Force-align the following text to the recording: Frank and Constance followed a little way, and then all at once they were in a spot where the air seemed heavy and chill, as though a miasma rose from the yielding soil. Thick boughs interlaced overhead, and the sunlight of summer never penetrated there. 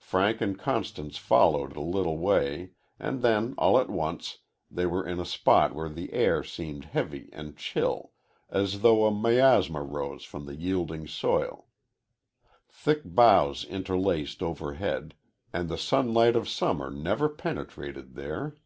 Frank 0.00 0.40
and 0.40 0.58
Constance 0.58 1.16
followed 1.16 1.76
a 1.76 1.80
little 1.80 2.18
way, 2.18 2.72
and 2.98 3.22
then 3.22 3.54
all 3.56 3.78
at 3.78 3.88
once 3.88 4.38
they 4.68 4.84
were 4.84 5.06
in 5.06 5.20
a 5.20 5.24
spot 5.24 5.76
where 5.76 5.88
the 5.88 6.12
air 6.12 6.42
seemed 6.42 6.86
heavy 6.86 7.30
and 7.32 7.56
chill, 7.56 8.10
as 8.48 8.80
though 8.80 9.06
a 9.06 9.12
miasma 9.14 9.80
rose 9.80 10.24
from 10.24 10.46
the 10.46 10.56
yielding 10.56 11.06
soil. 11.06 11.68
Thick 12.68 13.02
boughs 13.04 13.64
interlaced 13.64 14.42
overhead, 14.42 15.14
and 15.52 15.68
the 15.68 15.78
sunlight 15.78 16.34
of 16.34 16.48
summer 16.48 16.90
never 16.90 17.28
penetrated 17.28 18.16
there. 18.16 18.56